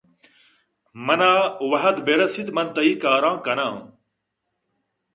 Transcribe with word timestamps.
من 1.05 1.21
ءَ 1.31 1.33
وھد 1.69 1.97
بہ 2.05 2.13
رس 2.19 2.33
ایت 2.37 2.49
من 2.55 2.67
تئی 2.75 2.93
کار 3.03 3.23
ءَ 3.29 3.43
کن 3.45 3.59
آں۔ 3.67 3.75